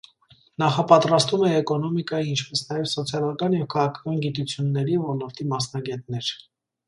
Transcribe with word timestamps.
Նախապատրաստում 0.61 1.41
է 1.49 1.49
էկոնոմիկայի, 1.57 2.31
ինչպես 2.31 2.63
նաև 2.71 2.89
սոցիալական 2.93 3.55
և 3.57 3.67
քաղաքական 3.75 4.19
գիտությունների 4.25 4.97
ոլորտի 5.03 5.47
մասնագետներ։ 5.55 6.33